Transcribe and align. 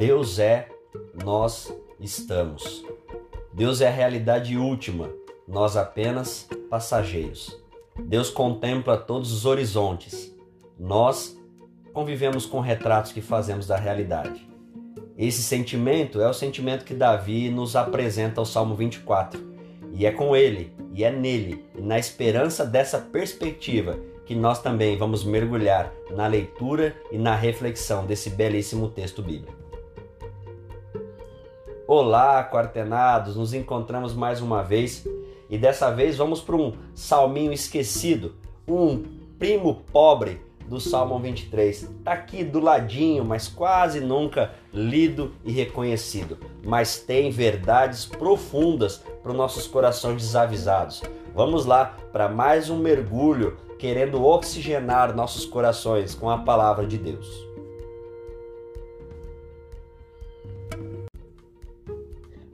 Deus 0.00 0.38
é, 0.38 0.66
nós 1.22 1.70
estamos. 2.00 2.82
Deus 3.52 3.82
é 3.82 3.88
a 3.88 3.90
realidade 3.90 4.56
última, 4.56 5.10
nós 5.46 5.76
apenas 5.76 6.48
passageiros. 6.70 7.62
Deus 8.04 8.30
contempla 8.30 8.96
todos 8.96 9.30
os 9.30 9.44
horizontes, 9.44 10.34
nós 10.78 11.38
convivemos 11.92 12.46
com 12.46 12.60
retratos 12.60 13.12
que 13.12 13.20
fazemos 13.20 13.66
da 13.66 13.76
realidade. 13.76 14.48
Esse 15.18 15.42
sentimento 15.42 16.18
é 16.18 16.30
o 16.30 16.32
sentimento 16.32 16.86
que 16.86 16.94
Davi 16.94 17.50
nos 17.50 17.76
apresenta 17.76 18.40
ao 18.40 18.46
Salmo 18.46 18.74
24. 18.74 19.38
E 19.92 20.06
é 20.06 20.10
com 20.10 20.34
ele, 20.34 20.72
e 20.94 21.04
é 21.04 21.12
nele, 21.12 21.62
e 21.76 21.82
na 21.82 21.98
esperança 21.98 22.64
dessa 22.64 22.98
perspectiva, 22.98 23.98
que 24.24 24.34
nós 24.34 24.62
também 24.62 24.96
vamos 24.96 25.24
mergulhar 25.24 25.92
na 26.16 26.26
leitura 26.26 26.96
e 27.12 27.18
na 27.18 27.34
reflexão 27.34 28.06
desse 28.06 28.30
belíssimo 28.30 28.88
texto 28.88 29.20
bíblico. 29.20 29.59
Olá, 31.92 32.44
quartenados! 32.44 33.34
Nos 33.34 33.52
encontramos 33.52 34.14
mais 34.14 34.40
uma 34.40 34.62
vez 34.62 35.04
e 35.48 35.58
dessa 35.58 35.90
vez 35.90 36.16
vamos 36.16 36.40
para 36.40 36.54
um 36.54 36.72
salminho 36.94 37.52
esquecido, 37.52 38.36
um 38.68 39.02
primo 39.40 39.82
pobre 39.92 40.40
do 40.68 40.78
Salmo 40.78 41.18
23. 41.18 41.82
Está 41.82 42.12
aqui 42.12 42.44
do 42.44 42.60
ladinho, 42.60 43.24
mas 43.24 43.48
quase 43.48 43.98
nunca 43.98 44.52
lido 44.72 45.32
e 45.44 45.50
reconhecido. 45.50 46.38
Mas 46.64 47.00
tem 47.00 47.28
verdades 47.28 48.06
profundas 48.06 49.02
para 49.20 49.32
os 49.32 49.36
nossos 49.36 49.66
corações 49.66 50.22
desavisados. 50.22 51.02
Vamos 51.34 51.66
lá 51.66 51.96
para 52.12 52.28
mais 52.28 52.70
um 52.70 52.78
mergulho 52.78 53.56
querendo 53.80 54.24
oxigenar 54.24 55.12
nossos 55.12 55.44
corações 55.44 56.14
com 56.14 56.30
a 56.30 56.38
palavra 56.38 56.86
de 56.86 56.98
Deus. 56.98 57.49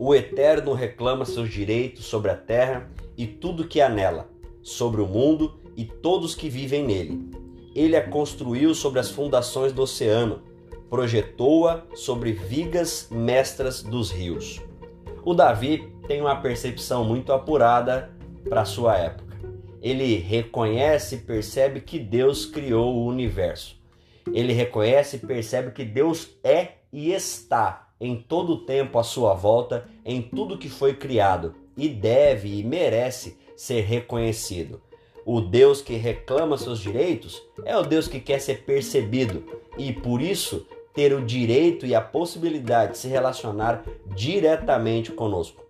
O 0.06 0.14
Eterno 0.14 0.72
reclama 0.72 1.24
seus 1.24 1.50
direitos 1.50 2.04
sobre 2.04 2.30
a 2.30 2.36
terra 2.36 2.88
e 3.16 3.26
tudo 3.26 3.66
que 3.66 3.80
há 3.80 3.88
nela, 3.88 4.30
sobre 4.62 5.00
o 5.00 5.06
mundo 5.06 5.58
e 5.76 5.84
todos 5.84 6.32
que 6.32 6.48
vivem 6.48 6.84
nele. 6.84 7.28
Ele 7.74 7.96
a 7.96 8.08
construiu 8.08 8.72
sobre 8.72 9.00
as 9.00 9.10
fundações 9.10 9.72
do 9.72 9.82
oceano, 9.82 10.44
projetou-a 10.88 11.82
sobre 11.96 12.30
vigas 12.30 13.08
mestras 13.10 13.82
dos 13.82 14.12
rios. 14.12 14.62
O 15.24 15.34
Davi 15.34 15.92
tem 16.06 16.20
uma 16.20 16.40
percepção 16.40 17.04
muito 17.04 17.32
apurada 17.32 18.16
para 18.48 18.64
sua 18.64 18.96
época 18.96 19.26
ele 19.82 20.16
reconhece 20.16 21.14
e 21.14 21.18
percebe 21.18 21.80
que 21.80 21.98
Deus 21.98 22.44
criou 22.44 22.92
o 22.92 23.06
universo. 23.06 23.80
Ele 24.32 24.52
reconhece 24.52 25.16
e 25.16 25.20
percebe 25.20 25.70
que 25.70 25.84
Deus 25.84 26.36
é 26.42 26.78
e 26.92 27.12
está 27.12 27.85
em 28.00 28.16
todo 28.16 28.54
o 28.54 28.58
tempo 28.58 28.98
à 28.98 29.02
sua 29.02 29.34
volta, 29.34 29.88
em 30.04 30.20
tudo 30.20 30.58
que 30.58 30.68
foi 30.68 30.94
criado, 30.94 31.54
e 31.76 31.88
deve 31.88 32.58
e 32.58 32.64
merece 32.64 33.36
ser 33.56 33.82
reconhecido. 33.82 34.80
O 35.24 35.40
Deus 35.40 35.82
que 35.82 35.94
reclama 35.94 36.56
seus 36.56 36.78
direitos 36.78 37.42
é 37.64 37.76
o 37.76 37.82
Deus 37.82 38.06
que 38.06 38.20
quer 38.20 38.40
ser 38.40 38.62
percebido 38.62 39.44
e, 39.76 39.92
por 39.92 40.22
isso, 40.22 40.66
ter 40.94 41.12
o 41.12 41.20
direito 41.24 41.84
e 41.84 41.94
a 41.94 42.00
possibilidade 42.00 42.92
de 42.92 42.98
se 42.98 43.08
relacionar 43.08 43.84
diretamente 44.14 45.10
conosco. 45.10 45.64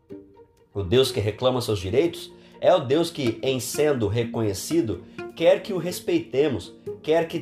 O 0.74 0.82
Deus 0.82 1.10
que 1.10 1.20
reclama 1.20 1.60
seus 1.62 1.78
direitos 1.78 2.30
é 2.60 2.74
o 2.74 2.80
Deus 2.80 3.10
que, 3.10 3.38
em 3.42 3.58
sendo 3.58 4.08
reconhecido, 4.08 5.04
quer 5.34 5.62
que 5.62 5.72
o 5.72 5.78
respeitemos, 5.78 6.74
quer 7.06 7.28
que 7.28 7.38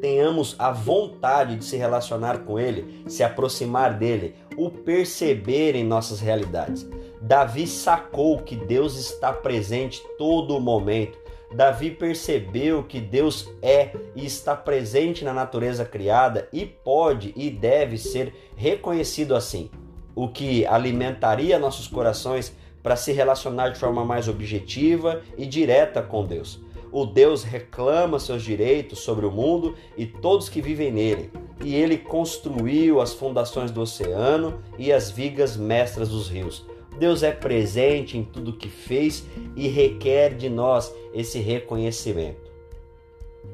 tenhamos 0.00 0.56
a 0.58 0.72
vontade 0.72 1.56
de 1.56 1.66
se 1.66 1.76
relacionar 1.76 2.38
com 2.46 2.58
Ele, 2.58 3.04
se 3.06 3.22
aproximar 3.22 3.98
dele, 3.98 4.34
o 4.56 4.70
perceber 4.70 5.76
em 5.76 5.84
nossas 5.84 6.18
realidades. 6.18 6.88
Davi 7.20 7.66
sacou 7.66 8.38
que 8.38 8.56
Deus 8.56 8.98
está 8.98 9.30
presente 9.30 10.02
todo 10.16 10.56
o 10.56 10.60
momento. 10.60 11.18
Davi 11.54 11.90
percebeu 11.90 12.84
que 12.84 13.02
Deus 13.02 13.52
é 13.60 13.90
e 14.16 14.24
está 14.24 14.56
presente 14.56 15.26
na 15.26 15.34
natureza 15.34 15.84
criada 15.84 16.48
e 16.50 16.64
pode 16.64 17.34
e 17.36 17.50
deve 17.50 17.98
ser 17.98 18.32
reconhecido 18.56 19.36
assim. 19.36 19.70
O 20.14 20.26
que 20.26 20.64
alimentaria 20.64 21.58
nossos 21.58 21.86
corações 21.86 22.56
para 22.82 22.96
se 22.96 23.12
relacionar 23.12 23.68
de 23.68 23.78
forma 23.78 24.06
mais 24.06 24.26
objetiva 24.26 25.20
e 25.36 25.44
direta 25.44 26.00
com 26.00 26.24
Deus. 26.24 26.71
O 26.92 27.06
Deus 27.06 27.42
reclama 27.42 28.18
seus 28.18 28.42
direitos 28.42 28.98
sobre 28.98 29.24
o 29.24 29.30
mundo 29.30 29.74
e 29.96 30.04
todos 30.04 30.50
que 30.50 30.60
vivem 30.60 30.92
nele, 30.92 31.30
e 31.64 31.74
ele 31.74 31.96
construiu 31.96 33.00
as 33.00 33.14
fundações 33.14 33.70
do 33.70 33.80
oceano 33.80 34.62
e 34.78 34.92
as 34.92 35.10
vigas 35.10 35.56
mestras 35.56 36.10
dos 36.10 36.28
rios. 36.28 36.66
Deus 36.98 37.22
é 37.22 37.32
presente 37.32 38.18
em 38.18 38.22
tudo 38.22 38.52
que 38.52 38.68
fez 38.68 39.24
e 39.56 39.68
requer 39.68 40.34
de 40.34 40.50
nós 40.50 40.94
esse 41.14 41.38
reconhecimento. 41.38 42.52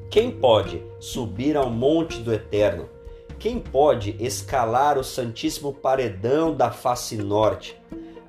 Quem 0.09 0.29
pode 0.29 0.83
subir 0.99 1.55
ao 1.55 1.69
monte 1.69 2.19
do 2.19 2.33
Eterno? 2.33 2.89
Quem 3.39 3.57
pode 3.57 4.17
escalar 4.19 4.97
o 4.97 5.03
santíssimo 5.03 5.71
paredão 5.73 6.53
da 6.53 6.71
face 6.71 7.15
norte? 7.15 7.79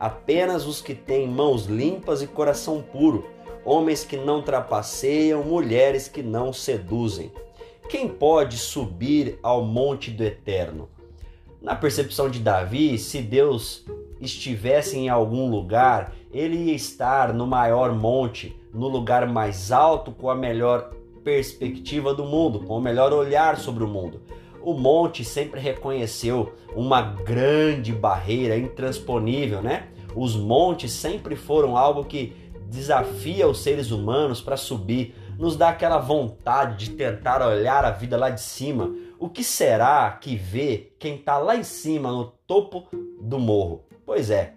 apenas 0.01 0.67
os 0.67 0.81
que 0.81 0.95
têm 0.95 1.29
mãos 1.29 1.67
limpas 1.67 2.23
e 2.23 2.27
coração 2.27 2.81
puro, 2.81 3.27
homens 3.65 4.05
que 4.05 4.17
não 4.17 4.43
trapaceiam, 4.43 5.43
mulheres 5.43 6.09
que 6.09 6.23
não 6.23 6.53
seduzem. 6.53 7.31
Quem 7.89 8.09
pode 8.09 8.57
subir 8.57 9.39
ao 9.43 9.65
monte 9.65 10.11
do 10.11 10.23
Eterno? 10.23 10.89
Na 11.61 11.75
percepção 11.75 12.31
de 12.31 12.39
Davi, 12.39 12.99
se 12.99 13.21
Deus 13.21 13.85
estivesse 14.21 14.97
em 14.97 15.09
algum 15.09 15.51
lugar, 15.51 16.13
ele 16.33 16.57
ia 16.57 16.75
estar 16.75 17.35
no 17.35 17.47
maior 17.47 17.93
monte, 17.93 18.57
no 18.73 18.89
lugar 18.89 19.27
mais 19.27 19.73
alto, 19.73 20.13
com 20.13 20.31
a 20.31 20.35
melhor 20.35 20.91
perspectiva 21.25 22.15
do 22.15 22.25
mundo, 22.25 22.61
com 22.61 22.77
o 22.77 22.81
melhor 22.81 23.13
olhar 23.13 23.59
sobre 23.59 23.85
o 23.85 23.89
mundo. 23.89 24.23
O 24.63 24.75
monte 24.75 25.25
sempre 25.25 25.61
reconheceu 25.61 26.53
uma 26.75 27.01
grande 27.01 27.93
barreira 27.93 28.57
intransponível, 28.57 29.63
né? 29.63 29.89
Os 30.15 30.37
montes 30.37 30.93
sempre 30.93 31.37
foram 31.37 31.77
algo 31.77 32.05
que 32.05 32.33
desafia 32.71 33.49
os 33.49 33.59
seres 33.59 33.91
humanos 33.91 34.41
para 34.41 34.57
subir, 34.57 35.15
nos 35.39 35.57
dá 35.57 35.71
aquela 35.71 35.99
vontade 35.99 36.87
de 36.87 36.91
tentar 36.93 37.47
olhar 37.47 37.85
a 37.85 37.91
vida 37.91 38.17
lá 38.17 38.31
de 38.31 38.41
cima. 38.41 38.95
O 39.19 39.29
que 39.29 39.43
será 39.43 40.11
que 40.13 40.37
vê 40.37 40.93
quem 40.99 41.17
está 41.17 41.37
lá 41.37 41.57
em 41.57 41.65
cima, 41.65 42.11
no 42.11 42.33
topo 42.47 42.87
do 43.21 43.39
morro? 43.39 43.85
Pois 44.07 44.31
é, 44.31 44.55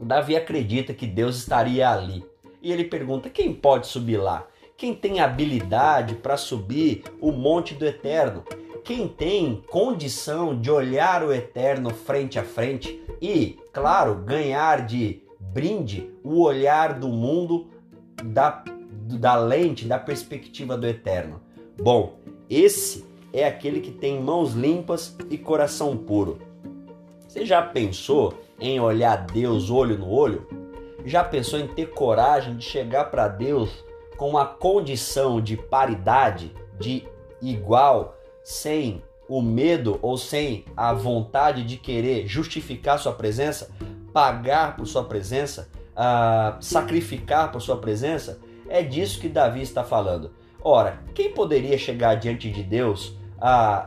Davi 0.00 0.36
acredita 0.36 0.92
que 0.92 1.06
Deus 1.06 1.36
estaria 1.36 1.88
ali. 1.88 2.24
E 2.60 2.72
ele 2.72 2.84
pergunta: 2.84 3.30
quem 3.30 3.54
pode 3.54 3.86
subir 3.86 4.16
lá? 4.16 4.46
Quem 4.76 4.94
tem 4.94 5.20
habilidade 5.20 6.14
para 6.16 6.36
subir 6.36 7.04
o 7.20 7.32
monte 7.32 7.74
do 7.74 7.84
eterno? 7.84 8.44
quem 8.88 9.06
tem 9.06 9.62
condição 9.68 10.58
de 10.58 10.70
olhar 10.70 11.22
o 11.22 11.30
eterno 11.30 11.90
frente 11.90 12.38
a 12.38 12.42
frente 12.42 12.98
e, 13.20 13.58
claro, 13.70 14.14
ganhar 14.14 14.86
de 14.86 15.22
brinde 15.58 16.08
o 16.22 16.40
olhar 16.40 17.00
do 17.00 17.08
mundo 17.08 17.66
da, 18.22 18.62
da 19.18 19.34
lente, 19.34 19.86
da 19.86 19.98
perspectiva 19.98 20.78
do 20.78 20.86
eterno. 20.86 21.40
Bom, 21.76 22.20
esse 22.48 23.04
é 23.32 23.44
aquele 23.44 23.80
que 23.80 23.90
tem 23.90 24.22
mãos 24.22 24.52
limpas 24.54 25.16
e 25.28 25.36
coração 25.36 25.96
puro. 25.96 26.38
Você 27.26 27.44
já 27.44 27.60
pensou 27.60 28.34
em 28.60 28.78
olhar 28.78 29.26
Deus 29.26 29.68
olho 29.68 29.98
no 29.98 30.08
olho? 30.08 30.46
Já 31.04 31.24
pensou 31.24 31.58
em 31.58 31.66
ter 31.66 31.86
coragem 31.90 32.56
de 32.56 32.64
chegar 32.64 33.06
para 33.10 33.26
Deus 33.26 33.84
com 34.16 34.38
a 34.38 34.46
condição 34.46 35.40
de 35.40 35.56
paridade, 35.56 36.54
de 36.78 37.02
igual, 37.42 38.16
sem 38.44 39.02
o 39.28 39.42
medo 39.42 39.98
ou 40.02 40.16
sem 40.16 40.64
a 40.76 40.92
vontade 40.92 41.64
de 41.64 41.76
querer 41.76 42.28
justificar 42.28 43.00
sua 43.00 43.12
presença, 43.12 43.68
pagar 44.18 44.74
por 44.74 44.84
sua 44.84 45.04
presença, 45.04 45.68
uh, 45.94 46.56
sacrificar 46.60 47.52
por 47.52 47.62
sua 47.62 47.76
presença, 47.76 48.40
é 48.68 48.82
disso 48.82 49.20
que 49.20 49.28
Davi 49.28 49.62
está 49.62 49.84
falando. 49.84 50.32
Ora, 50.60 50.98
quem 51.14 51.32
poderia 51.32 51.78
chegar 51.78 52.16
diante 52.16 52.50
de 52.50 52.64
Deus 52.64 53.16
uh, 53.36 53.86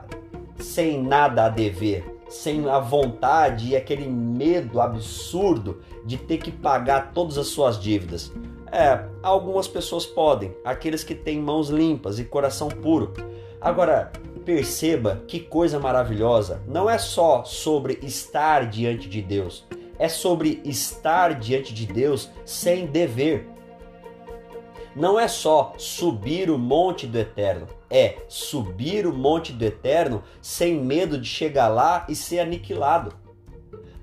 sem 0.58 1.04
nada 1.04 1.48
a 1.48 1.50
dever, 1.50 2.22
sem 2.30 2.70
a 2.70 2.80
vontade 2.80 3.72
e 3.72 3.76
aquele 3.76 4.08
medo 4.08 4.80
absurdo 4.80 5.82
de 6.06 6.16
ter 6.16 6.38
que 6.38 6.50
pagar 6.50 7.12
todas 7.12 7.38
as 7.38 7.48
suas 7.48 7.78
dívidas? 7.78 8.32
É, 8.72 9.04
algumas 9.22 9.68
pessoas 9.68 10.06
podem, 10.06 10.56
aqueles 10.64 11.04
que 11.04 11.14
têm 11.14 11.42
mãos 11.42 11.68
limpas 11.70 12.20
e 12.20 12.24
coração 12.24 12.70
puro. 12.70 13.12
Agora, 13.60 14.14
perceba 14.46 15.22
que 15.28 15.42
coisa 15.42 15.78
maravilhosa. 15.78 16.62
Não 16.66 16.90
é 16.90 16.98
só 16.98 17.44
sobre 17.44 18.00
estar 18.02 18.70
diante 18.70 19.10
de 19.10 19.22
Deus, 19.22 19.66
é 20.02 20.10
sobre 20.10 20.60
estar 20.66 21.36
diante 21.36 21.72
de 21.76 21.86
Deus 21.86 22.28
sem 22.44 22.88
dever. 22.88 23.48
Não 24.96 25.20
é 25.20 25.28
só 25.28 25.76
subir 25.78 26.50
o 26.50 26.58
monte 26.58 27.06
do 27.06 27.20
eterno, 27.20 27.68
é 27.88 28.18
subir 28.28 29.06
o 29.06 29.14
monte 29.14 29.54
do 29.54 29.64
eterno 29.64 30.24
sem 30.42 30.74
medo 30.74 31.20
de 31.20 31.28
chegar 31.28 31.68
lá 31.68 32.08
e 32.10 32.16
ser 32.16 32.40
aniquilado. 32.40 33.14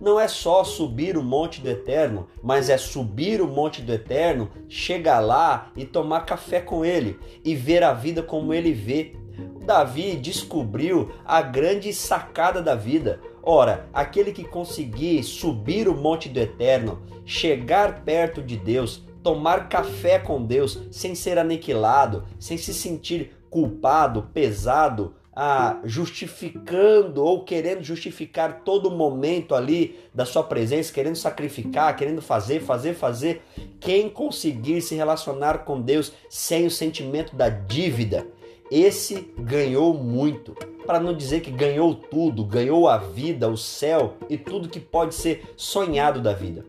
Não 0.01 0.21
é 0.21 0.29
só 0.29 0.63
subir 0.63 1.17
o 1.17 1.23
monte 1.23 1.61
do 1.61 1.69
eterno, 1.69 2.29
mas 2.41 2.71
é 2.71 2.79
subir 2.79 3.43
o 3.43 3.49
monte 3.49 3.83
do 3.83 3.93
eterno, 3.93 4.49
chegar 4.69 5.19
lá 5.19 5.73
e 5.75 5.85
tomar 5.85 6.21
café 6.21 6.61
com 6.61 6.85
ele 6.85 7.19
e 7.45 7.57
ver 7.57 7.83
a 7.83 7.93
vida 7.93 8.23
como 8.23 8.55
ele 8.55 8.73
vê. 8.73 9.17
Davi 9.65 10.17
descobriu 10.17 11.11
a 11.25 11.43
grande 11.43 11.93
sacada 11.93 12.63
da 12.63 12.75
vida. 12.75 13.21
Ora, 13.51 13.89
aquele 13.95 14.31
que 14.31 14.45
conseguir 14.45 15.23
subir 15.23 15.89
o 15.89 15.95
monte 15.95 16.29
do 16.29 16.39
eterno, 16.39 17.01
chegar 17.25 18.05
perto 18.05 18.43
de 18.43 18.59
Deus, 18.59 19.03
tomar 19.23 19.71
café 19.71 20.19
com 20.19 20.45
Deus 20.45 20.79
sem 20.91 21.15
ser 21.15 21.39
aniquilado, 21.39 22.27
sem 22.39 22.59
se 22.59 22.75
sentir 22.75 23.39
culpado, 23.49 24.29
pesado, 24.35 25.15
ah, 25.35 25.81
justificando 25.83 27.25
ou 27.25 27.43
querendo 27.43 27.83
justificar 27.83 28.65
todo 28.67 28.91
momento 28.91 29.55
ali 29.55 29.99
da 30.13 30.27
sua 30.27 30.43
presença, 30.43 30.93
querendo 30.93 31.17
sacrificar, 31.17 31.97
querendo 31.97 32.21
fazer, 32.21 32.61
fazer, 32.61 32.93
fazer. 32.93 33.41
Quem 33.81 34.11
conseguir 34.11 34.83
se 34.83 34.95
relacionar 34.95 35.65
com 35.65 35.81
Deus 35.81 36.13
sem 36.29 36.67
o 36.67 36.71
sentimento 36.71 37.35
da 37.35 37.49
dívida, 37.49 38.27
esse 38.71 39.33
ganhou 39.39 39.95
muito. 39.95 40.55
Para 40.87 41.01
não 41.01 41.15
dizer 41.15 41.41
que 41.41 41.51
ganhou 41.51 41.95
tudo, 41.95 42.45
ganhou 42.45 42.89
a 42.89 42.97
vida, 42.97 43.49
o 43.49 43.57
céu 43.57 44.17
e 44.29 44.39
tudo 44.39 44.69
que 44.69 44.81
pode 44.81 45.15
ser 45.15 45.53
sonhado 45.57 46.21
da 46.21 46.33
vida. 46.33 46.65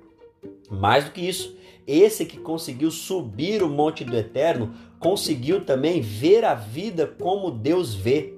Mais 0.70 1.06
do 1.06 1.12
que 1.12 1.22
isso, 1.22 1.58
esse 1.88 2.26
que 2.26 2.38
conseguiu 2.38 2.92
subir 2.92 3.64
o 3.64 3.70
monte 3.70 4.04
do 4.04 4.16
eterno 4.16 4.74
conseguiu 5.00 5.64
também 5.66 6.02
ver 6.02 6.46
a 6.46 6.54
vida 6.54 7.08
como 7.08 7.50
Deus 7.50 7.96
vê. 7.96 8.34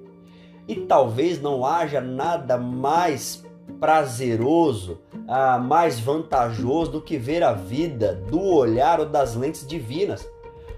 E 0.66 0.76
talvez 0.76 1.40
não 1.40 1.66
haja 1.66 2.00
nada 2.00 2.56
mais 2.56 3.44
prazeroso, 3.80 5.00
ah, 5.26 5.58
mais 5.58 5.98
vantajoso 5.98 6.92
do 6.92 7.00
que 7.02 7.18
ver 7.18 7.42
a 7.42 7.52
vida 7.52 8.14
do 8.14 8.40
olhar 8.40 9.00
ou 9.00 9.06
das 9.06 9.34
lentes 9.34 9.66
divinas. 9.66 10.26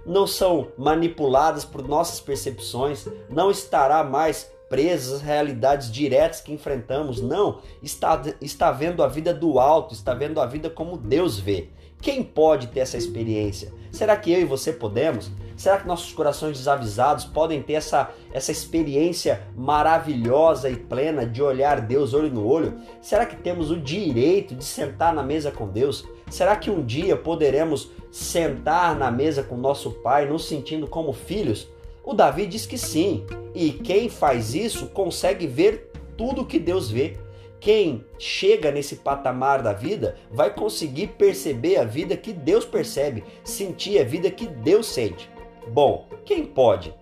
Não 0.06 0.26
são 0.26 0.68
manipuladas 0.76 1.64
por 1.64 1.86
nossas 1.86 2.20
percepções, 2.20 3.06
não 3.28 3.50
estará 3.50 4.04
mais 4.04 4.52
presas 4.68 5.14
às 5.14 5.22
realidades 5.22 5.90
diretas 5.90 6.40
que 6.40 6.52
enfrentamos, 6.52 7.20
não. 7.20 7.60
Está, 7.82 8.20
está 8.40 8.72
vendo 8.72 9.02
a 9.02 9.08
vida 9.08 9.32
do 9.32 9.58
alto, 9.58 9.94
está 9.94 10.14
vendo 10.14 10.40
a 10.40 10.46
vida 10.46 10.68
como 10.68 10.96
Deus 10.96 11.38
vê. 11.38 11.68
Quem 12.00 12.22
pode 12.22 12.66
ter 12.66 12.80
essa 12.80 12.98
experiência? 12.98 13.72
Será 13.90 14.16
que 14.16 14.30
eu 14.30 14.40
e 14.40 14.44
você 14.44 14.72
podemos? 14.72 15.30
Será 15.56 15.78
que 15.78 15.86
nossos 15.86 16.12
corações 16.12 16.58
desavisados 16.58 17.24
podem 17.24 17.62
ter 17.62 17.74
essa, 17.74 18.10
essa 18.32 18.50
experiência 18.50 19.46
maravilhosa 19.56 20.68
e 20.68 20.76
plena 20.76 21.24
de 21.24 21.40
olhar 21.40 21.80
Deus 21.80 22.12
olho 22.12 22.30
no 22.30 22.44
olho? 22.46 22.78
Será 23.00 23.24
que 23.24 23.36
temos 23.36 23.70
o 23.70 23.80
direito 23.80 24.54
de 24.54 24.64
sentar 24.64 25.14
na 25.14 25.22
mesa 25.22 25.50
com 25.50 25.68
Deus? 25.68 26.06
Será 26.31 26.56
que 26.56 26.71
um 26.71 26.85
dia 26.85 27.17
poderemos 27.17 27.91
sentar 28.11 28.97
na 28.97 29.11
mesa 29.11 29.43
com 29.43 29.56
nosso 29.56 29.91
Pai, 29.91 30.26
nos 30.26 30.47
sentindo 30.47 30.87
como 30.87 31.12
filhos? 31.12 31.69
O 32.03 32.12
Davi 32.12 32.47
diz 32.47 32.67
que 32.67 32.76
sim, 32.76 33.25
e 33.55 33.71
quem 33.71 34.09
faz 34.09 34.55
isso 34.55 34.88
consegue 34.88 35.47
ver 35.47 35.91
tudo 36.17 36.44
que 36.44 36.59
Deus 36.59 36.91
vê. 36.91 37.17
Quem 37.61 38.05
chega 38.19 38.71
nesse 38.71 38.97
patamar 38.97 39.62
da 39.62 39.73
vida 39.73 40.17
vai 40.31 40.53
conseguir 40.53 41.09
perceber 41.17 41.76
a 41.76 41.85
vida 41.85 42.15
que 42.15 42.32
Deus 42.32 42.65
percebe, 42.65 43.25
sentir 43.43 43.99
a 43.99 44.05
vida 44.05 44.31
que 44.31 44.47
Deus 44.47 44.87
sente. 44.87 45.31
Bom, 45.69 46.06
quem 46.26 46.44
pode? 46.44 46.94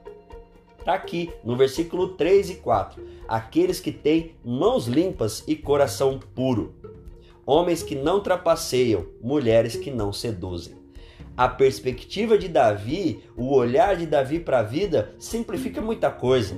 Está 0.78 0.94
aqui 0.94 1.32
no 1.44 1.56
versículo 1.56 2.08
3 2.08 2.50
e 2.50 2.54
4. 2.56 3.02
Aqueles 3.26 3.80
que 3.80 3.90
têm 3.90 4.36
mãos 4.44 4.86
limpas 4.86 5.42
e 5.46 5.56
coração 5.56 6.20
puro. 6.34 6.74
Homens 7.44 7.82
que 7.82 7.94
não 7.94 8.20
trapaceiam, 8.20 9.06
mulheres 9.20 9.74
que 9.74 9.90
não 9.90 10.12
seduzem. 10.12 10.76
A 11.36 11.48
perspectiva 11.48 12.38
de 12.38 12.46
Davi, 12.46 13.24
o 13.36 13.54
olhar 13.54 13.96
de 13.96 14.06
Davi 14.06 14.38
para 14.38 14.60
a 14.60 14.62
vida, 14.62 15.14
simplifica 15.18 15.80
muita 15.80 16.10
coisa. 16.10 16.56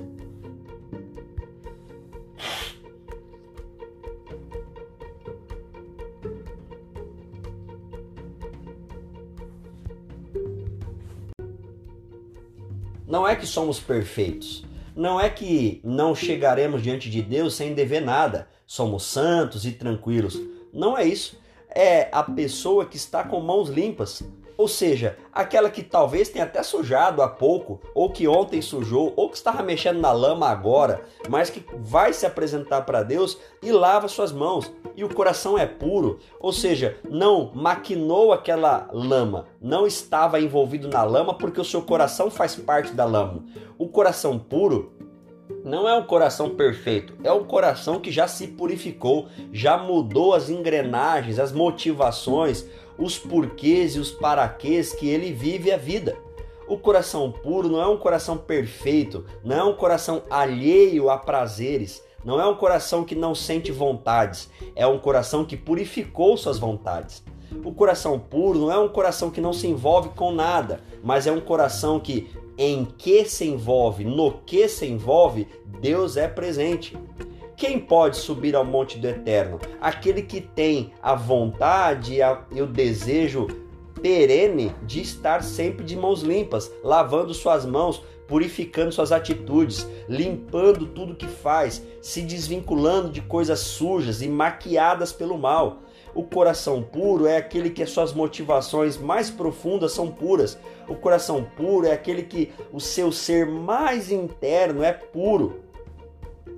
Não 13.07 13.27
é 13.27 13.35
que 13.35 13.47
somos 13.47 13.79
perfeitos. 13.79 14.65
Não 14.95 15.19
é 15.19 15.29
que 15.29 15.79
não 15.83 16.13
chegaremos 16.13 16.83
diante 16.83 17.09
de 17.09 17.21
Deus 17.21 17.55
sem 17.55 17.73
dever 17.73 18.01
nada. 18.01 18.47
Somos 18.67 19.03
santos 19.03 19.65
e 19.65 19.71
tranquilos. 19.71 20.39
Não 20.75 20.97
é 20.97 21.05
isso. 21.05 21.39
É 21.69 22.09
a 22.11 22.21
pessoa 22.21 22.85
que 22.85 22.97
está 22.97 23.23
com 23.23 23.39
mãos 23.39 23.69
limpas, 23.69 24.21
ou 24.57 24.67
seja, 24.67 25.17
aquela 25.33 25.69
que 25.69 25.83
talvez 25.83 26.29
tenha 26.29 26.45
até 26.45 26.63
sujado 26.63 27.21
há 27.21 27.27
pouco, 27.27 27.81
ou 27.93 28.09
que 28.09 28.27
ontem 28.27 28.61
sujou, 28.61 29.13
ou 29.17 29.29
que 29.29 29.35
estava 29.35 29.61
mexendo 29.61 29.99
na 29.99 30.11
lama 30.13 30.47
agora, 30.47 31.01
mas 31.29 31.49
que 31.49 31.65
vai 31.77 32.13
se 32.13 32.25
apresentar 32.25 32.83
para 32.83 33.03
Deus 33.03 33.37
e 33.61 33.71
lava 33.71 34.07
suas 34.07 34.31
mãos. 34.31 34.71
E 34.95 35.03
o 35.03 35.13
coração 35.13 35.57
é 35.57 35.65
puro, 35.65 36.19
ou 36.39 36.53
seja, 36.53 36.97
não 37.09 37.51
maquinou 37.53 38.31
aquela 38.31 38.87
lama, 38.93 39.47
não 39.61 39.85
estava 39.85 40.39
envolvido 40.39 40.87
na 40.87 41.03
lama 41.03 41.33
porque 41.33 41.59
o 41.59 41.65
seu 41.65 41.81
coração 41.81 42.31
faz 42.31 42.55
parte 42.55 42.93
da 42.93 43.03
lama. 43.03 43.43
O 43.77 43.89
coração 43.89 44.39
puro 44.39 44.94
não 45.63 45.87
é 45.87 45.95
um 45.95 46.03
coração 46.03 46.49
perfeito, 46.51 47.13
é 47.23 47.31
um 47.31 47.43
coração 47.43 47.99
que 47.99 48.11
já 48.11 48.27
se 48.27 48.47
purificou, 48.47 49.27
já 49.51 49.77
mudou 49.77 50.33
as 50.33 50.49
engrenagens, 50.49 51.39
as 51.39 51.51
motivações, 51.51 52.65
os 52.97 53.17
porquês 53.17 53.95
e 53.95 53.99
os 53.99 54.11
paraquês 54.11 54.93
que 54.93 55.07
ele 55.07 55.31
vive 55.31 55.71
a 55.71 55.77
vida. 55.77 56.17
O 56.67 56.77
coração 56.77 57.31
puro 57.31 57.69
não 57.69 57.81
é 57.81 57.87
um 57.87 57.97
coração 57.97 58.37
perfeito, 58.37 59.25
não 59.43 59.55
é 59.55 59.63
um 59.63 59.73
coração 59.73 60.23
alheio 60.29 61.09
a 61.09 61.17
prazeres, 61.17 62.03
não 62.23 62.41
é 62.41 62.47
um 62.47 62.55
coração 62.55 63.03
que 63.03 63.13
não 63.13 63.35
sente 63.35 63.71
vontades, 63.71 64.49
é 64.75 64.87
um 64.87 64.97
coração 64.97 65.45
que 65.45 65.55
purificou 65.55 66.35
suas 66.35 66.57
vontades. 66.57 67.23
O 67.63 67.71
coração 67.71 68.19
puro 68.19 68.59
não 68.59 68.71
é 68.71 68.79
um 68.79 68.89
coração 68.89 69.29
que 69.29 69.39
não 69.39 69.53
se 69.53 69.67
envolve 69.67 70.09
com 70.09 70.31
nada, 70.31 70.81
mas 71.03 71.27
é 71.27 71.31
um 71.31 71.39
coração 71.39 71.99
que, 71.99 72.29
em 72.57 72.85
que 72.85 73.25
se 73.25 73.45
envolve, 73.45 74.03
no 74.03 74.31
que 74.45 74.67
se 74.67 74.85
envolve, 74.85 75.47
Deus 75.81 76.17
é 76.17 76.27
presente. 76.27 76.97
Quem 77.57 77.79
pode 77.79 78.17
subir 78.17 78.55
ao 78.55 78.65
monte 78.65 78.97
do 78.97 79.07
Eterno? 79.07 79.59
Aquele 79.79 80.21
que 80.21 80.41
tem 80.41 80.91
a 81.01 81.15
vontade 81.15 82.17
e 82.51 82.61
o 82.61 82.67
desejo 82.67 83.47
perene 84.01 84.75
de 84.83 85.01
estar 85.01 85.41
sempre 85.41 85.83
de 85.83 85.95
mãos 85.95 86.21
limpas, 86.21 86.71
lavando 86.83 87.33
suas 87.33 87.65
mãos, 87.65 88.03
purificando 88.27 88.91
suas 88.91 89.11
atitudes, 89.11 89.87
limpando 90.07 90.87
tudo 90.87 91.15
que 91.15 91.27
faz, 91.27 91.83
se 92.01 92.21
desvinculando 92.21 93.09
de 93.09 93.21
coisas 93.21 93.59
sujas 93.59 94.21
e 94.21 94.27
maquiadas 94.27 95.11
pelo 95.11 95.37
mal. 95.37 95.79
O 96.13 96.23
coração 96.23 96.81
puro 96.81 97.27
é 97.27 97.37
aquele 97.37 97.69
que 97.69 97.83
as 97.83 97.89
suas 97.89 98.13
motivações 98.13 98.97
mais 98.97 99.29
profundas 99.29 99.91
são 99.91 100.09
puras. 100.09 100.57
O 100.87 100.95
coração 100.95 101.43
puro 101.57 101.85
é 101.85 101.91
aquele 101.91 102.23
que 102.23 102.51
o 102.71 102.79
seu 102.79 103.11
ser 103.11 103.45
mais 103.45 104.11
interno 104.11 104.83
é 104.83 104.93
puro 104.93 105.65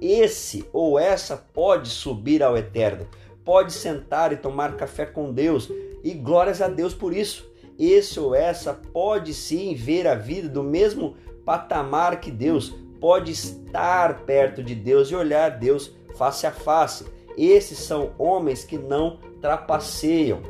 esse 0.01 0.67
ou 0.71 0.99
essa 0.99 1.37
pode 1.37 1.89
subir 1.89 2.43
ao 2.43 2.55
eterno, 2.55 3.07
pode 3.43 3.73
sentar 3.73 4.31
e 4.31 4.37
tomar 4.37 4.75
café 4.75 5.05
com 5.05 5.33
Deus, 5.33 5.71
e 6.03 6.13
glórias 6.13 6.61
a 6.61 6.67
Deus 6.67 6.93
por 6.93 7.15
isso. 7.15 7.49
Esse 7.79 8.19
ou 8.19 8.33
essa 8.33 8.73
pode 8.73 9.33
sim 9.33 9.75
ver 9.75 10.07
a 10.07 10.15
vida 10.15 10.47
do 10.47 10.63
mesmo 10.63 11.15
patamar 11.47 12.19
que 12.19 12.29
Deus, 12.29 12.75
pode 12.99 13.31
estar 13.31 14.25
perto 14.25 14.61
de 14.61 14.75
Deus 14.75 15.09
e 15.09 15.15
olhar 15.15 15.51
Deus 15.51 15.95
face 16.17 16.45
a 16.45 16.51
face. 16.51 17.05
Esses 17.37 17.79
são 17.79 18.11
homens 18.17 18.65
que 18.65 18.77
não 18.77 19.17
trapaceiam, 19.39 20.41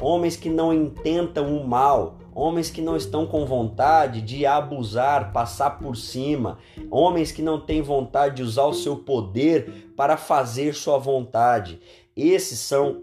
homens 0.00 0.36
que 0.36 0.48
não 0.48 0.72
intentam 0.72 1.56
o 1.56 1.66
mal, 1.66 2.18
homens 2.32 2.70
que 2.70 2.80
não 2.80 2.96
estão 2.96 3.26
com 3.26 3.44
vontade 3.44 4.22
de 4.22 4.46
abusar, 4.46 5.32
passar 5.32 5.70
por 5.78 5.96
cima, 5.96 6.58
homens 6.88 7.32
que 7.32 7.42
não 7.42 7.58
têm 7.58 7.82
vontade 7.82 8.36
de 8.36 8.42
usar 8.44 8.66
o 8.66 8.74
seu 8.74 8.98
poder 8.98 9.92
para 9.96 10.16
fazer 10.16 10.72
sua 10.72 10.98
vontade. 10.98 11.80
Esses 12.16 12.60
são 12.60 13.02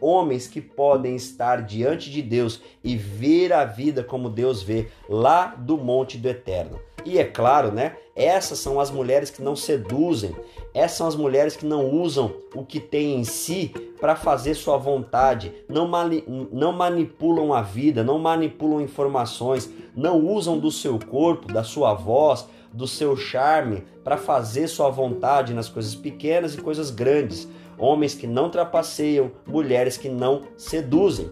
homens 0.00 0.46
que 0.46 0.60
podem 0.60 1.16
estar 1.16 1.62
diante 1.62 2.10
de 2.10 2.22
Deus 2.22 2.60
e 2.82 2.96
ver 2.96 3.52
a 3.52 3.64
vida 3.64 4.02
como 4.02 4.30
Deus 4.30 4.62
vê 4.62 4.88
lá 5.08 5.54
do 5.56 5.76
monte 5.76 6.16
do 6.18 6.28
eterno. 6.28 6.80
E 7.04 7.18
é 7.18 7.24
claro, 7.24 7.72
né? 7.72 7.96
Essas 8.14 8.58
são 8.58 8.78
as 8.78 8.90
mulheres 8.90 9.30
que 9.30 9.42
não 9.42 9.56
seduzem, 9.56 10.34
essas 10.74 10.98
são 10.98 11.06
as 11.06 11.16
mulheres 11.16 11.56
que 11.56 11.64
não 11.64 11.90
usam 11.90 12.32
o 12.54 12.64
que 12.64 12.78
tem 12.78 13.16
em 13.16 13.24
si 13.24 13.72
para 13.98 14.14
fazer 14.14 14.54
sua 14.54 14.76
vontade, 14.76 15.52
não, 15.68 15.88
mani 15.88 16.24
não 16.52 16.72
manipulam 16.72 17.54
a 17.54 17.62
vida, 17.62 18.04
não 18.04 18.18
manipulam 18.18 18.80
informações, 18.80 19.70
não 19.96 20.18
usam 20.18 20.58
do 20.58 20.70
seu 20.70 20.98
corpo, 20.98 21.52
da 21.52 21.64
sua 21.64 21.94
voz, 21.94 22.46
do 22.72 22.86
seu 22.86 23.16
charme 23.16 23.82
para 24.04 24.16
fazer 24.16 24.68
sua 24.68 24.90
vontade 24.90 25.54
nas 25.54 25.68
coisas 25.68 25.94
pequenas 25.94 26.54
e 26.54 26.60
coisas 26.60 26.90
grandes. 26.90 27.48
Homens 27.80 28.14
que 28.14 28.26
não 28.26 28.50
trapaceiam, 28.50 29.32
mulheres 29.46 29.96
que 29.96 30.08
não 30.08 30.42
seduzem 30.56 31.30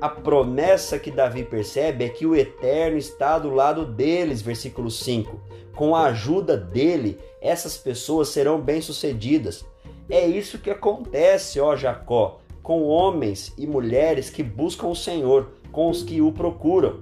a 0.00 0.08
promessa 0.08 0.98
que 0.98 1.10
Davi 1.10 1.44
percebe 1.44 2.04
é 2.04 2.08
que 2.08 2.24
o 2.24 2.34
Eterno 2.34 2.96
está 2.96 3.38
do 3.38 3.50
lado 3.50 3.84
deles, 3.84 4.40
versículo 4.40 4.90
5. 4.90 5.38
Com 5.76 5.94
a 5.94 6.06
ajuda 6.06 6.56
dele, 6.56 7.18
essas 7.38 7.76
pessoas 7.76 8.28
serão 8.28 8.58
bem-sucedidas. 8.58 9.62
É 10.08 10.26
isso 10.26 10.58
que 10.58 10.70
acontece, 10.70 11.60
ó 11.60 11.76
Jacó, 11.76 12.38
com 12.62 12.84
homens 12.84 13.52
e 13.58 13.66
mulheres 13.66 14.30
que 14.30 14.42
buscam 14.42 14.86
o 14.86 14.96
Senhor, 14.96 15.50
com 15.70 15.90
os 15.90 16.02
que 16.02 16.22
o 16.22 16.32
procuram. 16.32 17.00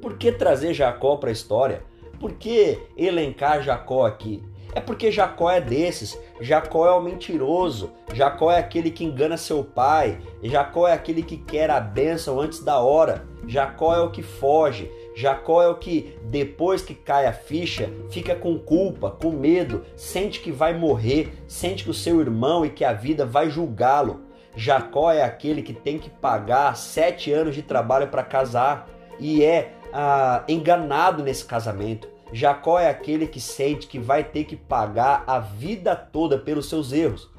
Por 0.00 0.18
que 0.18 0.32
trazer 0.32 0.74
Jacó 0.74 1.16
para 1.16 1.28
a 1.28 1.32
história? 1.32 1.84
Por 2.18 2.32
que 2.32 2.80
elencar 2.96 3.62
Jacó 3.62 4.04
aqui? 4.04 4.42
É 4.74 4.80
porque 4.80 5.10
Jacó 5.10 5.50
é 5.50 5.60
desses. 5.60 6.18
Jacó 6.40 6.86
é 6.86 6.92
o 6.92 7.02
mentiroso. 7.02 7.92
Jacó 8.12 8.50
é 8.50 8.58
aquele 8.58 8.90
que 8.90 9.04
engana 9.04 9.36
seu 9.36 9.62
pai. 9.62 10.18
Jacó 10.42 10.88
é 10.88 10.92
aquele 10.92 11.22
que 11.22 11.36
quer 11.36 11.70
a 11.70 11.80
bênção 11.80 12.40
antes 12.40 12.64
da 12.64 12.78
hora. 12.78 13.26
Jacó 13.46 13.94
é 13.94 14.00
o 14.00 14.10
que 14.10 14.22
foge. 14.22 14.90
Jacó 15.14 15.62
é 15.62 15.68
o 15.68 15.74
que, 15.74 16.16
depois 16.24 16.82
que 16.82 16.94
cai 16.94 17.26
a 17.26 17.32
ficha, 17.32 17.90
fica 18.10 18.34
com 18.34 18.58
culpa, 18.58 19.10
com 19.10 19.30
medo, 19.30 19.84
sente 19.94 20.40
que 20.40 20.50
vai 20.50 20.72
morrer, 20.72 21.34
sente 21.46 21.84
que 21.84 21.90
o 21.90 21.94
seu 21.94 22.18
irmão 22.20 22.64
e 22.64 22.70
que 22.70 22.82
a 22.84 22.94
vida 22.94 23.26
vai 23.26 23.50
julgá-lo. 23.50 24.22
Jacó 24.56 25.12
é 25.12 25.22
aquele 25.22 25.62
que 25.62 25.74
tem 25.74 25.98
que 25.98 26.08
pagar 26.08 26.76
sete 26.76 27.30
anos 27.32 27.54
de 27.54 27.62
trabalho 27.62 28.08
para 28.08 28.22
casar 28.22 28.88
e 29.18 29.44
é 29.44 29.72
ah, 29.92 30.44
enganado 30.48 31.22
nesse 31.22 31.44
casamento. 31.44 32.08
Jacó 32.32 32.78
é 32.78 32.88
aquele 32.88 33.26
que 33.26 33.40
sente 33.40 33.86
que 33.86 33.98
vai 33.98 34.24
ter 34.24 34.44
que 34.44 34.56
pagar 34.56 35.22
a 35.26 35.38
vida 35.38 35.94
toda 35.94 36.38
pelos 36.38 36.68
seus 36.68 36.92
erros. 36.92 37.30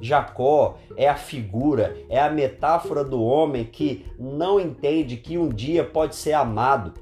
Jacó 0.00 0.78
é 0.96 1.08
a 1.08 1.14
figura, 1.14 1.96
é 2.08 2.20
a 2.20 2.28
metáfora 2.28 3.04
do 3.04 3.22
homem 3.22 3.64
que 3.64 4.04
não 4.18 4.58
entende 4.58 5.16
que 5.16 5.38
um 5.38 5.48
dia 5.48 5.84
pode 5.84 6.16
ser 6.16 6.32
amado. 6.32 6.92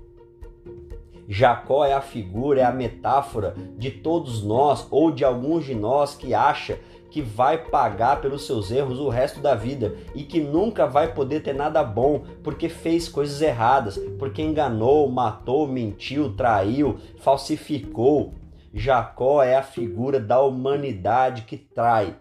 Jacó 1.27 1.85
é 1.85 1.95
a 1.95 2.01
figura, 2.01 2.61
é 2.61 2.65
a 2.65 2.73
metáfora 2.73 3.55
de 3.79 3.91
todos 3.91 4.43
nós 4.43 4.87
ou 4.91 5.11
de 5.11 5.25
alguns 5.25 5.65
de 5.65 5.75
nós 5.75 6.15
que 6.15 6.35
acha 6.35 6.79
que 7.11 7.21
vai 7.21 7.59
pagar 7.59 8.21
pelos 8.21 8.47
seus 8.47 8.71
erros 8.71 8.99
o 8.99 9.09
resto 9.09 9.41
da 9.41 9.55
vida 9.55 9.97
e 10.15 10.23
que 10.23 10.41
nunca 10.41 10.87
vai 10.87 11.13
poder 11.13 11.41
ter 11.41 11.55
nada 11.55 11.83
bom 11.83 12.25
porque 12.43 12.69
fez 12.69 13.09
coisas 13.09 13.43
erradas, 13.43 13.99
porque 14.19 14.41
enganou, 14.41 15.11
matou, 15.11 15.67
mentiu, 15.67 16.35
traiu, 16.35 16.99
falsificou. 17.19 18.35
Jacó 18.73 19.43
é 19.43 19.57
a 19.57 19.63
figura 19.63 20.21
da 20.21 20.41
humanidade 20.41 21.43
que 21.43 21.57
trai. 21.57 22.17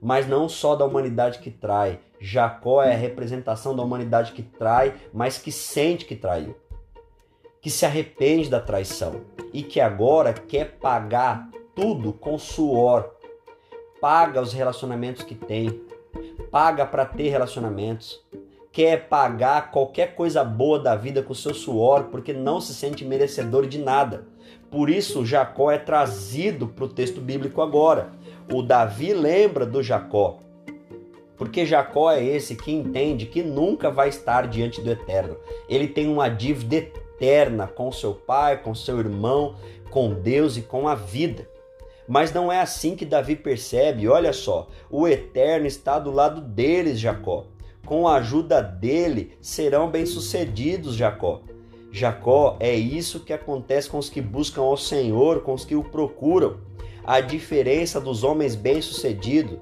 Mas 0.00 0.28
não 0.28 0.48
só 0.48 0.76
da 0.76 0.84
humanidade 0.84 1.38
que 1.38 1.50
trai. 1.50 2.00
Jacó 2.20 2.82
é 2.82 2.92
a 2.92 2.96
representação 2.96 3.74
da 3.74 3.82
humanidade 3.82 4.32
que 4.32 4.42
trai, 4.42 4.94
mas 5.12 5.38
que 5.38 5.50
sente 5.50 6.04
que 6.04 6.14
traiu. 6.14 6.54
Que 7.62 7.70
se 7.70 7.86
arrepende 7.86 8.50
da 8.50 8.60
traição 8.60 9.22
e 9.52 9.62
que 9.62 9.80
agora 9.80 10.32
quer 10.32 10.78
pagar 10.78 11.48
tudo 11.74 12.12
com 12.12 12.38
suor, 12.38 13.11
paga 14.02 14.42
os 14.42 14.52
relacionamentos 14.52 15.22
que 15.22 15.36
tem, 15.36 15.80
paga 16.50 16.84
para 16.84 17.04
ter 17.06 17.28
relacionamentos, 17.28 18.20
quer 18.72 19.06
pagar 19.08 19.70
qualquer 19.70 20.16
coisa 20.16 20.42
boa 20.42 20.80
da 20.80 20.96
vida 20.96 21.22
com 21.22 21.32
seu 21.32 21.54
suor 21.54 22.08
porque 22.10 22.32
não 22.32 22.60
se 22.60 22.74
sente 22.74 23.04
merecedor 23.04 23.64
de 23.64 23.78
nada. 23.78 24.26
Por 24.72 24.90
isso, 24.90 25.24
Jacó 25.24 25.70
é 25.70 25.78
trazido 25.78 26.66
para 26.66 26.84
o 26.84 26.88
texto 26.88 27.20
bíblico 27.20 27.62
agora. 27.62 28.10
O 28.52 28.60
Davi 28.60 29.14
lembra 29.14 29.64
do 29.64 29.80
Jacó, 29.80 30.40
porque 31.36 31.64
Jacó 31.64 32.10
é 32.10 32.24
esse 32.24 32.56
que 32.56 32.72
entende 32.72 33.26
que 33.26 33.40
nunca 33.40 33.88
vai 33.88 34.08
estar 34.08 34.48
diante 34.48 34.80
do 34.80 34.90
eterno. 34.90 35.36
Ele 35.68 35.86
tem 35.86 36.08
uma 36.08 36.28
dívida 36.28 36.74
eterna 36.74 37.68
com 37.68 37.92
seu 37.92 38.14
pai, 38.14 38.60
com 38.60 38.74
seu 38.74 38.98
irmão, 38.98 39.54
com 39.90 40.12
Deus 40.12 40.56
e 40.56 40.62
com 40.62 40.88
a 40.88 40.96
vida. 40.96 41.51
Mas 42.12 42.30
não 42.30 42.52
é 42.52 42.60
assim 42.60 42.94
que 42.94 43.06
Davi 43.06 43.34
percebe. 43.34 44.06
Olha 44.06 44.34
só, 44.34 44.68
o 44.90 45.08
Eterno 45.08 45.66
está 45.66 45.98
do 45.98 46.10
lado 46.10 46.42
deles, 46.42 47.00
Jacó. 47.00 47.46
Com 47.86 48.06
a 48.06 48.16
ajuda 48.16 48.60
dele 48.60 49.32
serão 49.40 49.90
bem-sucedidos, 49.90 50.94
Jacó. 50.94 51.40
Jacó, 51.90 52.58
é 52.60 52.74
isso 52.74 53.20
que 53.20 53.32
acontece 53.32 53.88
com 53.88 53.96
os 53.96 54.10
que 54.10 54.20
buscam 54.20 54.60
ao 54.60 54.76
Senhor, 54.76 55.40
com 55.40 55.54
os 55.54 55.64
que 55.64 55.74
o 55.74 55.82
procuram. 55.82 56.58
A 57.02 57.18
diferença 57.18 57.98
dos 57.98 58.24
homens 58.24 58.54
bem-sucedidos, 58.54 59.58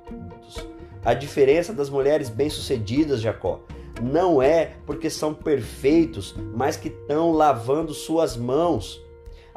a 1.04 1.14
diferença 1.14 1.72
das 1.72 1.88
mulheres 1.88 2.28
bem-sucedidas, 2.28 3.20
Jacó, 3.20 3.60
não 4.02 4.42
é 4.42 4.72
porque 4.84 5.08
são 5.08 5.32
perfeitos, 5.32 6.34
mas 6.52 6.76
que 6.76 6.88
estão 6.88 7.30
lavando 7.30 7.94
suas 7.94 8.36
mãos 8.36 9.00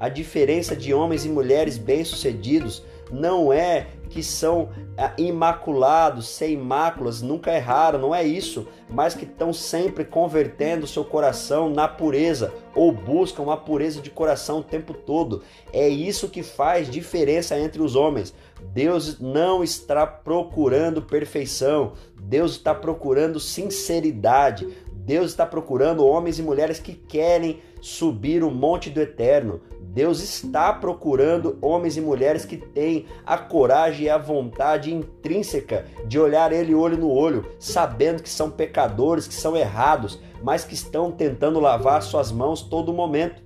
a 0.03 0.09
diferença 0.09 0.75
de 0.75 0.93
homens 0.93 1.23
e 1.23 1.29
mulheres 1.29 1.77
bem-sucedidos 1.77 2.83
não 3.09 3.53
é 3.53 3.87
que 4.09 4.21
são 4.21 4.67
ah, 4.97 5.13
imaculados, 5.17 6.27
sem 6.27 6.57
máculas, 6.57 7.21
nunca 7.21 7.55
erraram, 7.55 7.99
não 7.99 8.13
é 8.13 8.21
isso, 8.21 8.67
mas 8.89 9.13
que 9.13 9.23
estão 9.23 9.53
sempre 9.53 10.03
convertendo 10.03 10.85
seu 10.85 11.05
coração 11.05 11.69
na 11.69 11.87
pureza 11.87 12.53
ou 12.75 12.91
buscam 12.91 13.49
a 13.49 13.55
pureza 13.55 14.01
de 14.01 14.09
coração 14.09 14.59
o 14.59 14.63
tempo 14.63 14.93
todo. 14.93 15.41
É 15.71 15.87
isso 15.87 16.27
que 16.27 16.43
faz 16.43 16.89
diferença 16.89 17.57
entre 17.57 17.81
os 17.81 17.95
homens. 17.95 18.33
Deus 18.73 19.21
não 19.21 19.63
está 19.63 20.05
procurando 20.05 21.01
perfeição, 21.01 21.93
Deus 22.19 22.51
está 22.51 22.75
procurando 22.75 23.39
sinceridade. 23.39 24.67
Deus 25.05 25.31
está 25.31 25.45
procurando 25.45 26.05
homens 26.05 26.39
e 26.39 26.41
mulheres 26.41 26.79
que 26.79 26.93
querem 26.93 27.59
subir 27.83 28.45
o 28.45 28.49
monte 28.49 28.89
do 28.89 29.01
eterno. 29.01 29.59
Deus 29.81 30.21
está 30.23 30.71
procurando 30.71 31.57
homens 31.61 31.97
e 31.97 32.01
mulheres 32.01 32.45
que 32.45 32.55
têm 32.55 33.07
a 33.25 33.37
coragem 33.37 34.05
e 34.05 34.09
a 34.09 34.17
vontade 34.17 34.93
intrínseca 34.93 35.85
de 36.07 36.17
olhar 36.17 36.53
Ele 36.53 36.73
olho 36.73 36.97
no 36.97 37.11
olho, 37.11 37.45
sabendo 37.59 38.23
que 38.23 38.29
são 38.29 38.49
pecadores, 38.49 39.27
que 39.27 39.33
são 39.33 39.57
errados, 39.57 40.17
mas 40.41 40.63
que 40.63 40.73
estão 40.73 41.11
tentando 41.11 41.59
lavar 41.59 42.01
suas 42.01 42.31
mãos 42.31 42.61
todo 42.61 42.93
momento. 42.93 43.43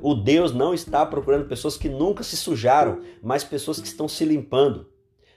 O 0.00 0.14
Deus 0.14 0.54
não 0.54 0.72
está 0.72 1.04
procurando 1.04 1.46
pessoas 1.46 1.76
que 1.76 1.90
nunca 1.90 2.22
se 2.22 2.38
sujaram, 2.38 3.00
mas 3.22 3.44
pessoas 3.44 3.78
que 3.78 3.86
estão 3.86 4.08
se 4.08 4.24
limpando. 4.24 4.86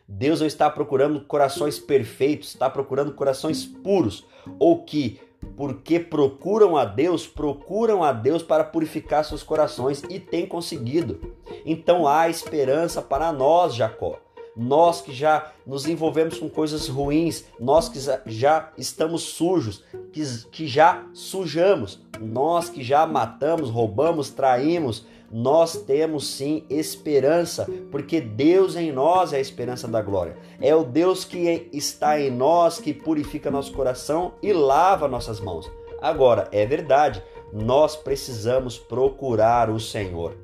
Deus 0.08 0.40
não 0.40 0.48
está 0.48 0.70
procurando 0.70 1.20
corações 1.20 1.78
perfeitos, 1.78 2.48
está 2.48 2.70
procurando 2.70 3.14
corações 3.14 3.66
puros 3.66 4.26
ou 4.58 4.86
que 4.86 5.20
porque 5.56 6.00
procuram 6.00 6.78
a 6.78 6.86
Deus, 6.86 7.26
procuram 7.26 8.04
a 8.04 8.12
Deus 8.12 8.44
para 8.44 8.64
purificar 8.64 9.26
seus 9.26 9.44
corações 9.44 10.04
e 10.10 10.20
tem 10.20 10.46
conseguido. 10.46 11.36
Então 11.66 12.08
há 12.08 12.30
esperança 12.30 13.02
para 13.02 13.32
nós, 13.32 13.76
Jacó. 13.76 14.20
Nós 14.56 15.02
que 15.02 15.14
já 15.14 15.52
nos 15.66 15.86
envolvemos 15.86 16.40
com 16.40 16.50
coisas 16.50 16.88
ruins, 16.88 17.46
nós 17.60 17.88
que 17.88 18.00
já 18.26 18.72
estamos 18.76 19.22
sujos, 19.22 19.84
que, 20.12 20.24
que 20.52 20.68
já 20.68 21.06
sujamos, 21.14 22.02
nós 22.20 22.68
que 22.68 22.84
já 22.84 23.06
matamos, 23.06 23.70
roubamos, 23.70 24.32
traímos, 24.32 25.06
nós 25.32 25.76
temos 25.82 26.28
sim 26.28 26.64
esperança, 26.70 27.68
porque 27.92 28.22
Deus 28.22 28.76
em 28.76 28.92
nós 28.92 29.34
é 29.34 29.38
a 29.38 29.42
esperança 29.42 29.88
da 29.88 30.02
glória. 30.02 30.38
É 30.62 30.74
o 30.74 30.84
Deus 30.84 31.26
que 31.26 31.70
está 31.74 32.20
em 32.20 32.32
nós 32.32 32.80
que 32.80 32.94
purifica 32.94 33.52
nosso 33.52 33.74
coração 33.74 34.34
e 34.42 34.54
lava 34.54 35.08
nossas 35.08 35.40
mãos. 35.40 35.70
Agora, 36.02 36.48
é 36.52 36.66
verdade, 36.66 37.22
nós 37.52 37.96
precisamos 37.96 38.78
procurar 38.78 39.70
o 39.70 39.80
Senhor. 39.80 40.36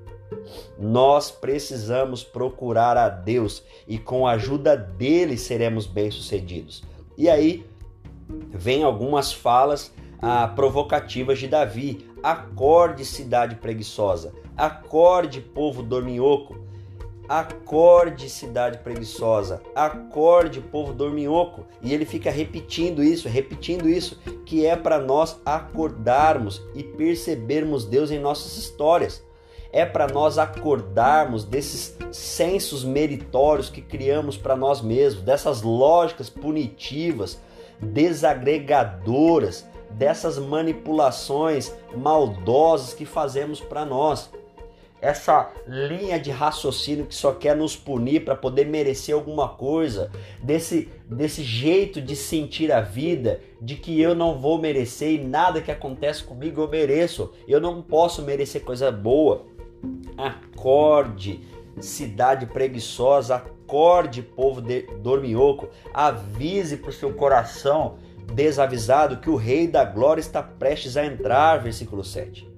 Nós 0.77 1.31
precisamos 1.31 2.23
procurar 2.23 2.97
a 2.97 3.07
Deus 3.07 3.63
e 3.87 3.97
com 3.97 4.27
a 4.27 4.31
ajuda 4.31 4.75
dele 4.75 5.37
seremos 5.37 5.85
bem-sucedidos. 5.85 6.83
E 7.17 7.29
aí 7.29 7.65
vem 8.49 8.83
algumas 8.83 9.31
falas 9.31 9.93
ah, 10.21 10.47
provocativas 10.47 11.39
de 11.39 11.47
Davi. 11.47 12.09
Acorde, 12.23 13.05
cidade 13.05 13.55
preguiçosa. 13.55 14.33
Acorde, 14.55 15.41
povo 15.41 15.81
dorminhoco. 15.81 16.63
Acorde, 17.27 18.29
cidade 18.29 18.79
preguiçosa. 18.79 19.61
Acorde, 19.73 20.61
povo 20.61 20.93
dorminhoco. 20.93 21.65
E 21.81 21.93
ele 21.93 22.05
fica 22.05 22.29
repetindo 22.29 23.03
isso, 23.03 23.27
repetindo 23.27 23.89
isso, 23.89 24.19
que 24.45 24.65
é 24.65 24.75
para 24.75 24.99
nós 24.99 25.39
acordarmos 25.45 26.61
e 26.75 26.83
percebermos 26.83 27.85
Deus 27.85 28.11
em 28.11 28.19
nossas 28.19 28.57
histórias. 28.57 29.23
É 29.71 29.83
para 29.85 30.05
nós 30.05 30.37
acordarmos 30.37 31.43
desses 31.43 31.97
sensos 32.11 32.83
meritórios 32.83 33.71
que 33.71 33.81
criamos 33.81 34.37
para 34.37 34.55
nós 34.55 34.81
mesmos, 34.81 35.23
dessas 35.23 35.63
lógicas 35.63 36.29
punitivas, 36.29 37.41
desagregadoras, 37.81 39.65
dessas 39.89 40.37
manipulações 40.37 41.73
maldosas 41.95 42.93
que 42.93 43.05
fazemos 43.05 43.59
para 43.59 43.83
nós 43.83 44.29
essa 45.03 45.51
linha 45.67 46.17
de 46.17 46.31
raciocínio 46.31 47.05
que 47.05 47.13
só 47.13 47.33
quer 47.33 47.57
nos 47.57 47.75
punir 47.75 48.23
para 48.23 48.37
poder 48.37 48.65
merecer 48.65 49.13
alguma 49.13 49.49
coisa, 49.49 50.09
desse, 50.41 50.89
desse 51.09 51.43
jeito 51.43 52.01
de 52.01 52.15
sentir 52.15 52.71
a 52.71 52.79
vida, 52.79 53.41
de 53.61 53.75
que 53.75 53.99
eu 53.99 54.15
não 54.15 54.39
vou 54.39 54.57
merecer 54.57 55.11
e 55.11 55.21
nada 55.21 55.61
que 55.61 55.69
acontece 55.69 56.23
comigo 56.23 56.61
eu 56.61 56.69
mereço, 56.69 57.33
eu 57.45 57.59
não 57.59 57.81
posso 57.81 58.21
merecer 58.21 58.63
coisa 58.63 58.89
boa. 58.93 59.45
Acorde, 60.17 61.41
cidade 61.81 62.45
preguiçosa, 62.45 63.35
acorde, 63.35 64.21
povo 64.21 64.61
de 64.61 64.83
dorminhoco, 65.01 65.67
avise 65.93 66.77
para 66.77 66.91
o 66.91 66.93
seu 66.93 67.13
coração 67.13 67.97
desavisado 68.33 69.17
que 69.17 69.29
o 69.29 69.35
Rei 69.35 69.67
da 69.67 69.83
Glória 69.83 70.21
está 70.21 70.41
prestes 70.41 70.95
a 70.95 71.05
entrar, 71.05 71.57
versículo 71.57 72.05
7. 72.05 72.52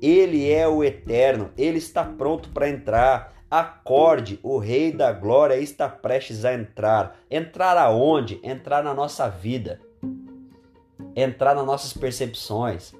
Ele 0.00 0.50
é 0.50 0.66
o 0.66 0.82
eterno, 0.82 1.50
ele 1.58 1.78
está 1.78 2.02
pronto 2.02 2.48
para 2.48 2.68
entrar. 2.68 3.34
Acorde, 3.50 4.38
o 4.42 4.58
Rei 4.58 4.92
da 4.92 5.12
Glória 5.12 5.56
está 5.56 5.88
prestes 5.88 6.44
a 6.44 6.54
entrar. 6.54 7.18
Entrar 7.30 7.76
aonde? 7.76 8.40
Entrar 8.42 8.82
na 8.82 8.94
nossa 8.94 9.28
vida. 9.28 9.80
Entrar 11.14 11.54
nas 11.54 11.66
nossas 11.66 11.92
percepções. 11.92 12.94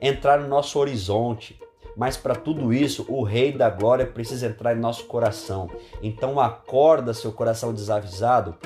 Entrar 0.00 0.40
no 0.40 0.48
nosso 0.48 0.78
horizonte. 0.78 1.60
Mas 1.96 2.16
para 2.16 2.34
tudo 2.34 2.72
isso, 2.72 3.06
o 3.08 3.22
Rei 3.22 3.52
da 3.52 3.70
Glória 3.70 4.06
precisa 4.06 4.46
entrar 4.46 4.74
em 4.74 4.80
nosso 4.80 5.04
coração. 5.04 5.70
Então 6.02 6.40
acorda 6.40 7.14
seu 7.14 7.30
coração 7.30 7.72
desavisado 7.72 8.56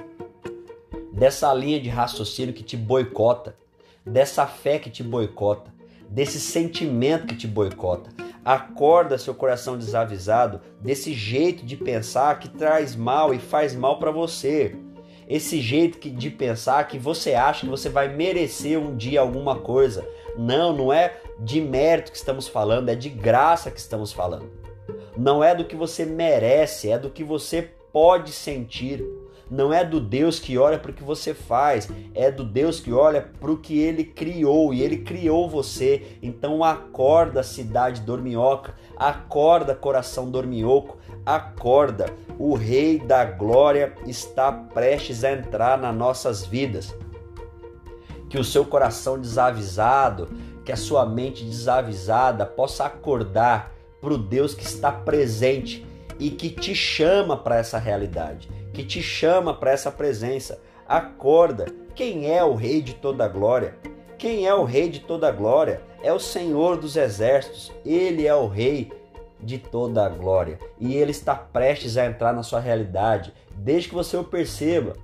dessa 1.12 1.52
linha 1.52 1.80
de 1.80 1.88
raciocínio 1.88 2.54
que 2.54 2.62
te 2.62 2.76
boicota, 2.76 3.54
dessa 4.06 4.46
fé 4.46 4.78
que 4.78 4.88
te 4.88 5.02
boicota 5.02 5.79
desse 6.10 6.40
sentimento 6.40 7.28
que 7.28 7.36
te 7.36 7.46
boicota. 7.46 8.10
Acorda 8.44 9.16
seu 9.16 9.34
coração 9.34 9.78
desavisado 9.78 10.60
desse 10.80 11.12
jeito 11.12 11.64
de 11.64 11.76
pensar 11.76 12.38
que 12.40 12.48
traz 12.48 12.96
mal 12.96 13.32
e 13.32 13.38
faz 13.38 13.74
mal 13.74 13.98
para 13.98 14.10
você. 14.10 14.74
Esse 15.28 15.60
jeito 15.60 16.10
de 16.10 16.30
pensar 16.30 16.88
que 16.88 16.98
você 16.98 17.34
acha 17.34 17.60
que 17.60 17.70
você 17.70 17.88
vai 17.88 18.08
merecer 18.08 18.76
um 18.76 18.96
dia 18.96 19.20
alguma 19.20 19.56
coisa. 19.60 20.04
Não, 20.36 20.76
não 20.76 20.92
é 20.92 21.16
de 21.38 21.60
mérito 21.60 22.10
que 22.10 22.18
estamos 22.18 22.48
falando, 22.48 22.88
é 22.88 22.96
de 22.96 23.08
graça 23.08 23.70
que 23.70 23.78
estamos 23.78 24.12
falando. 24.12 24.50
Não 25.16 25.44
é 25.44 25.54
do 25.54 25.64
que 25.64 25.76
você 25.76 26.04
merece, 26.04 26.90
é 26.90 26.98
do 26.98 27.10
que 27.10 27.22
você 27.22 27.70
pode 27.92 28.32
sentir 28.32 29.04
não 29.50 29.72
é 29.72 29.84
do 29.84 29.98
Deus 29.98 30.38
que 30.38 30.56
olha 30.56 30.78
para 30.78 30.92
o 30.92 30.94
que 30.94 31.02
você 31.02 31.34
faz, 31.34 31.88
é 32.14 32.30
do 32.30 32.44
Deus 32.44 32.78
que 32.78 32.92
olha 32.92 33.28
para 33.40 33.50
o 33.50 33.56
que 33.56 33.80
ele 33.80 34.04
criou 34.04 34.72
e 34.72 34.80
ele 34.80 34.98
criou 34.98 35.50
você. 35.50 36.18
Então 36.22 36.62
acorda, 36.62 37.42
cidade 37.42 38.02
dorminhoca, 38.02 38.74
acorda, 38.96 39.74
coração 39.74 40.30
dorminhoco, 40.30 40.98
acorda. 41.26 42.06
O 42.38 42.54
Rei 42.54 43.00
da 43.00 43.24
Glória 43.24 43.92
está 44.06 44.52
prestes 44.52 45.24
a 45.24 45.32
entrar 45.32 45.76
nas 45.76 45.96
nossas 45.96 46.46
vidas. 46.46 46.94
Que 48.28 48.38
o 48.38 48.44
seu 48.44 48.64
coração 48.64 49.18
desavisado, 49.18 50.28
que 50.64 50.70
a 50.70 50.76
sua 50.76 51.04
mente 51.04 51.44
desavisada 51.44 52.46
possa 52.46 52.84
acordar 52.84 53.72
para 54.00 54.14
o 54.14 54.18
Deus 54.18 54.54
que 54.54 54.62
está 54.62 54.92
presente 54.92 55.84
e 56.20 56.30
que 56.30 56.50
te 56.50 56.72
chama 56.72 57.36
para 57.36 57.56
essa 57.56 57.76
realidade 57.76 58.59
que 58.80 58.86
te 58.86 59.02
chama 59.02 59.52
para 59.52 59.72
essa 59.72 59.92
presença. 59.92 60.58
Acorda. 60.88 61.66
Quem 61.94 62.32
é 62.34 62.42
o 62.42 62.54
Rei 62.54 62.80
de 62.80 62.94
toda 62.94 63.28
glória? 63.28 63.76
Quem 64.16 64.46
é 64.46 64.54
o 64.54 64.64
Rei 64.64 64.88
de 64.88 65.00
toda 65.00 65.30
glória? 65.30 65.82
É 66.02 66.10
o 66.12 66.18
Senhor 66.18 66.78
dos 66.78 66.96
exércitos. 66.96 67.70
Ele 67.84 68.26
é 68.26 68.34
o 68.34 68.46
Rei 68.46 68.90
de 69.38 69.58
toda 69.58 70.06
a 70.06 70.08
glória. 70.08 70.58
E 70.78 70.94
ele 70.94 71.10
está 71.10 71.34
prestes 71.34 71.98
a 71.98 72.06
entrar 72.06 72.32
na 72.32 72.42
sua 72.42 72.58
realidade, 72.58 73.34
desde 73.54 73.90
que 73.90 73.94
você 73.94 74.16
o 74.16 74.24
perceba. 74.24 74.96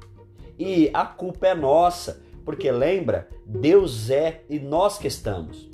E 0.58 0.90
a 0.94 1.04
culpa 1.04 1.48
é 1.48 1.54
nossa, 1.54 2.22
porque 2.46 2.70
lembra, 2.70 3.28
Deus 3.44 4.08
é 4.08 4.40
e 4.48 4.58
nós 4.58 4.96
que 4.96 5.06
estamos. 5.06 5.68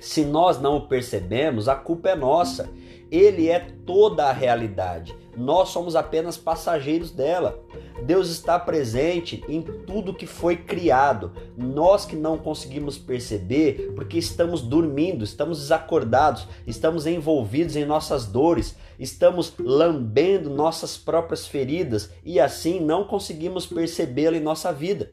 Se 0.00 0.24
nós 0.24 0.60
não 0.60 0.78
o 0.78 0.88
percebemos, 0.88 1.68
a 1.68 1.76
culpa 1.76 2.08
é 2.10 2.16
nossa. 2.16 2.68
Ele 3.12 3.50
é 3.50 3.60
toda 3.84 4.24
a 4.24 4.32
realidade. 4.32 5.14
Nós 5.36 5.68
somos 5.68 5.94
apenas 5.94 6.38
passageiros 6.38 7.10
dela. 7.10 7.62
Deus 8.02 8.30
está 8.30 8.58
presente 8.58 9.44
em 9.46 9.60
tudo 9.60 10.14
que 10.14 10.26
foi 10.26 10.56
criado. 10.56 11.30
Nós 11.54 12.06
que 12.06 12.16
não 12.16 12.38
conseguimos 12.38 12.96
perceber 12.96 13.92
porque 13.94 14.16
estamos 14.16 14.62
dormindo, 14.62 15.24
estamos 15.24 15.58
desacordados, 15.58 16.48
estamos 16.66 17.06
envolvidos 17.06 17.76
em 17.76 17.84
nossas 17.84 18.24
dores, 18.24 18.76
estamos 18.98 19.52
lambendo 19.58 20.48
nossas 20.48 20.96
próprias 20.96 21.46
feridas 21.46 22.10
e 22.24 22.40
assim 22.40 22.80
não 22.80 23.04
conseguimos 23.04 23.66
percebê-lo 23.66 24.36
em 24.36 24.40
nossa 24.40 24.72
vida. 24.72 25.12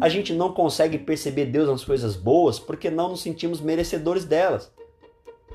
A 0.00 0.08
gente 0.08 0.32
não 0.32 0.52
consegue 0.52 0.96
perceber 0.96 1.46
Deus 1.46 1.68
nas 1.68 1.84
coisas 1.84 2.14
boas 2.14 2.60
porque 2.60 2.88
não 2.88 3.08
nos 3.08 3.20
sentimos 3.20 3.60
merecedores 3.60 4.24
delas 4.24 4.70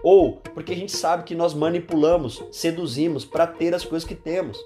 ou 0.03 0.41
porque 0.53 0.73
a 0.73 0.75
gente 0.75 0.91
sabe 0.91 1.23
que 1.23 1.35
nós 1.35 1.53
manipulamos, 1.53 2.43
seduzimos 2.51 3.25
para 3.25 3.47
ter 3.47 3.73
as 3.73 3.85
coisas 3.85 4.07
que 4.07 4.15
temos. 4.15 4.57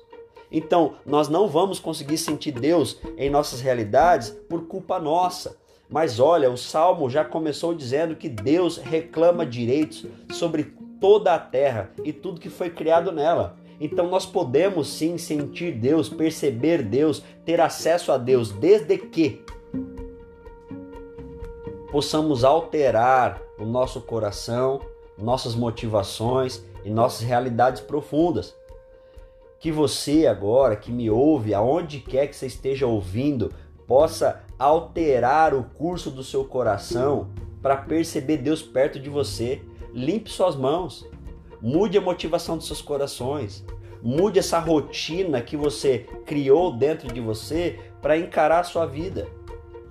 Então, 0.52 0.96
nós 1.06 1.30
não 1.30 1.48
vamos 1.48 1.80
conseguir 1.80 2.18
sentir 2.18 2.52
Deus 2.52 3.00
em 3.18 3.30
nossas 3.30 3.62
realidades 3.62 4.30
por 4.50 4.68
culpa 4.68 5.00
nossa. 5.00 5.58
Mas 5.90 6.20
olha, 6.20 6.50
o 6.50 6.58
salmo 6.58 7.10
já 7.10 7.24
começou 7.24 7.74
dizendo 7.74 8.16
que 8.16 8.30
Deus 8.30 8.78
reclama 8.78 9.46
direitos 9.46 10.06
sobre 10.32 10.74
toda 11.00 11.34
a 11.34 11.40
terra 11.40 11.92
e 12.04 12.14
tudo 12.14 12.40
que 12.40 12.50
foi 12.50 12.70
criado 12.70 13.12
nela. 13.12 13.58
Então 13.80 14.08
nós 14.08 14.26
podemos 14.26 14.88
sim 14.88 15.18
sentir 15.18 15.74
Deus, 15.74 16.08
perceber 16.08 16.84
Deus, 16.84 17.24
ter 17.44 17.60
acesso 17.60 18.12
a 18.12 18.18
Deus, 18.18 18.52
desde 18.52 18.98
que 18.98 19.44
possamos 21.92 22.44
alterar 22.44 23.42
o 23.60 23.66
nosso 23.66 24.00
coração, 24.00 24.80
nossas 25.22 25.56
motivações 25.56 26.64
e 26.84 26.90
nossas 26.90 27.22
realidades 27.22 27.82
profundas. 27.82 28.56
Que 29.60 29.72
você 29.72 30.26
agora 30.26 30.76
que 30.76 30.92
me 30.92 31.10
ouve, 31.10 31.54
aonde 31.54 32.00
quer 32.00 32.28
que 32.28 32.36
você 32.36 32.48
esteja 32.48 32.88
ouvindo, 32.88 33.54
possa 33.88 34.42
alterar 34.58 35.54
o 35.54 35.64
curso 35.64 36.10
do 36.10 36.24
seu 36.24 36.44
coração 36.46 37.30
para 37.62 37.78
perceber 37.78 38.38
Deus 38.38 38.62
perto 38.62 39.00
de 39.00 39.10
você. 39.10 39.62
Limpe 39.94 40.30
suas 40.30 40.56
mãos. 40.56 41.08
Mude 41.62 41.98
a 41.98 42.02
motivação 42.02 42.58
dos 42.58 42.66
seus 42.66 42.82
corações. 42.82 43.64
Mude 44.02 44.40
essa 44.40 44.58
rotina 44.58 45.42
que 45.42 45.56
você 45.56 46.08
criou 46.26 46.76
dentro 46.76 47.14
de 47.14 47.22
você 47.22 47.80
para 48.02 48.18
encarar 48.18 48.62
a 48.62 48.64
sua 48.64 48.88
vida. 48.88 49.28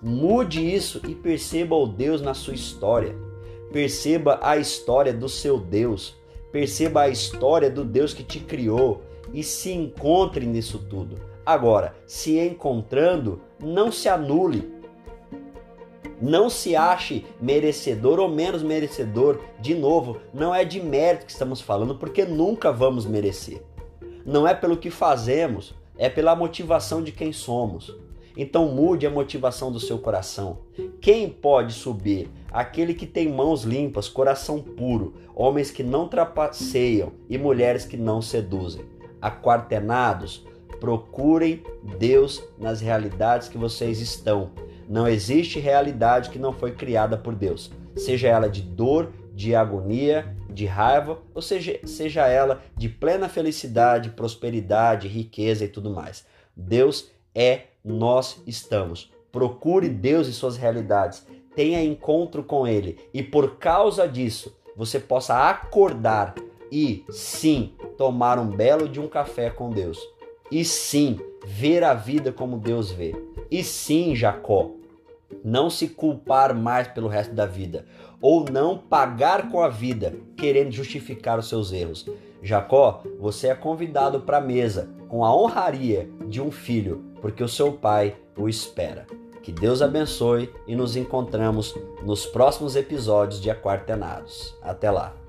Mude 0.03 0.75
isso 0.75 1.01
e 1.07 1.15
perceba 1.15 1.77
o 1.77 1.87
Deus 1.87 2.21
na 2.21 2.35
sua 2.35 2.55
história. 2.55 3.30
Perceba 3.73 4.41
a 4.43 4.57
história 4.57 5.13
do 5.13 5.29
seu 5.29 5.59
Deus. 5.59 6.17
Perceba 6.51 7.03
a 7.03 7.09
história 7.09 7.71
do 7.71 7.85
Deus 7.85 8.13
que 8.13 8.25
te 8.25 8.41
criou 8.41 9.03
e 9.33 9.43
se 9.43 9.71
encontre 9.73 10.45
nisso 10.45 10.79
tudo. 10.79 11.17
Agora, 11.47 11.95
se 12.07 12.39
encontrando, 12.39 13.41
não 13.63 13.93
se 13.93 14.09
anule. 14.09 14.73
Não 16.21 16.51
se 16.51 16.77
ache 16.77 17.25
merecedor 17.41 18.19
ou 18.19 18.29
menos 18.29 18.63
merecedor. 18.63 19.41
De 19.61 19.75
novo, 19.75 20.21
não 20.35 20.55
é 20.55 20.65
de 20.65 20.81
mérito 20.81 21.27
que 21.27 21.33
estamos 21.33 21.61
falando, 21.61 21.95
porque 21.95 22.25
nunca 22.25 22.73
vamos 22.73 23.07
merecer. 23.07 23.63
Não 24.25 24.47
é 24.47 24.55
pelo 24.55 24.77
que 24.77 24.91
fazemos, 24.91 25.75
é 25.97 26.09
pela 26.09 26.37
motivação 26.37 27.03
de 27.03 27.13
quem 27.13 27.33
somos. 27.33 27.97
Então 28.43 28.71
mude 28.71 29.07
a 29.07 29.11
motivação 29.11 29.71
do 29.71 29.79
seu 29.79 29.99
coração. 29.99 30.61
Quem 30.99 31.29
pode 31.29 31.75
subir? 31.75 32.31
Aquele 32.51 32.95
que 32.95 33.05
tem 33.05 33.29
mãos 33.29 33.65
limpas, 33.65 34.09
coração 34.09 34.63
puro, 34.63 35.13
homens 35.37 35.71
que 35.71 35.83
não 35.83 36.09
trapaceiam 36.09 37.13
e 37.29 37.37
mulheres 37.37 37.85
que 37.85 37.99
não 37.99 38.23
seduzem. 38.23 38.83
Aquartenados, 39.21 40.47
procurem 40.81 41.63
Deus 41.99 42.43
nas 42.59 42.81
realidades 42.81 43.47
que 43.47 43.59
vocês 43.59 44.01
estão. 44.01 44.53
Não 44.89 45.07
existe 45.07 45.61
realidade 45.61 46.31
que 46.31 46.39
não 46.39 46.55
foi 46.55 46.73
criada 46.73 47.19
por 47.19 47.35
Deus, 47.35 47.71
seja 47.95 48.29
ela 48.29 48.49
de 48.49 48.63
dor, 48.63 49.13
de 49.35 49.55
agonia, 49.55 50.35
de 50.49 50.65
raiva, 50.65 51.19
ou 51.35 51.43
seja, 51.43 51.79
seja 51.85 52.27
ela 52.27 52.63
de 52.75 52.89
plena 52.89 53.29
felicidade, 53.29 54.09
prosperidade, 54.09 55.09
riqueza 55.09 55.67
e 55.67 55.69
tudo 55.69 55.91
mais. 55.91 56.25
Deus 56.57 57.11
é, 57.35 57.65
nós 57.85 58.43
estamos. 58.47 59.13
Procure 59.33 59.89
Deus 59.89 60.27
e 60.29 60.33
suas 60.33 60.57
realidades, 60.57 61.27
tenha 61.55 61.83
encontro 61.83 62.43
com 62.43 62.67
Ele. 62.67 62.99
E 63.13 63.23
por 63.23 63.57
causa 63.57 64.09
disso 64.09 64.57
você 64.77 64.99
possa 64.99 65.49
acordar 65.49 66.35
e 66.71 67.05
sim 67.11 67.75
tomar 67.97 68.39
um 68.39 68.47
belo 68.47 68.89
de 68.89 69.01
um 69.01 69.09
café 69.09 69.51
com 69.51 69.71
Deus. 69.71 69.99
E 70.51 70.65
sim 70.65 71.19
ver 71.47 71.85
a 71.85 71.95
vida 71.95 72.33
como 72.33 72.59
Deus 72.59 72.91
vê. 72.91 73.15
E 73.51 73.63
sim 73.63 74.15
Jacó 74.15 74.71
não 75.45 75.71
se 75.71 75.89
culpar 75.89 76.55
mais 76.55 76.89
pelo 76.89 77.09
resto 77.09 77.35
da 77.35 77.47
vida. 77.47 77.87
Ou 78.21 78.45
não 78.51 78.77
pagar 78.77 79.51
com 79.51 79.63
a 79.63 79.69
vida 79.69 80.15
querendo 80.37 80.73
justificar 80.73 81.39
os 81.39 81.49
seus 81.49 81.73
erros. 81.73 82.07
Jacó, 82.43 83.03
você 83.19 83.49
é 83.49 83.55
convidado 83.55 84.21
para 84.21 84.39
a 84.39 84.43
mesa 84.43 84.91
com 85.09 85.25
a 85.25 85.35
honraria 85.35 86.09
de 86.27 86.41
um 86.41 86.51
filho, 86.51 87.05
porque 87.21 87.43
o 87.43 87.49
seu 87.49 87.73
pai 87.73 88.17
o 88.37 88.49
espera. 88.49 89.07
Que 89.43 89.53
Deus 89.53 89.81
abençoe 89.81 90.53
e 90.67 90.77
nos 90.77 90.97
encontramos 90.97 91.75
nos 92.03 92.27
próximos 92.27 92.77
episódios 92.77 93.41
de 93.41 93.51
Aquartenados. 93.51 94.55
Até 94.63 94.91
lá! 94.91 95.20